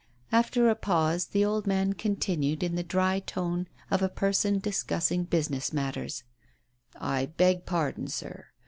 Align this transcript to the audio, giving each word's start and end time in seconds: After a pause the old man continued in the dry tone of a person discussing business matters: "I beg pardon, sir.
After 0.31 0.67
a 0.67 0.73
pause 0.73 1.25
the 1.27 1.45
old 1.45 1.67
man 1.67 1.93
continued 1.93 2.63
in 2.63 2.73
the 2.73 2.81
dry 2.81 3.19
tone 3.19 3.67
of 3.91 4.01
a 4.01 4.09
person 4.09 4.57
discussing 4.57 5.25
business 5.25 5.71
matters: 5.71 6.23
"I 6.99 7.27
beg 7.27 7.67
pardon, 7.67 8.07
sir. 8.07 8.47